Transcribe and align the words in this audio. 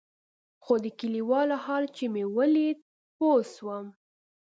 خو 0.63 0.73
د 0.83 0.85
كليوالو 0.99 1.55
حال 1.65 1.83
چې 1.95 2.05
مې 2.13 2.23
ولېد 2.37 2.77
پوه 3.17 3.41
سوم. 3.53 3.85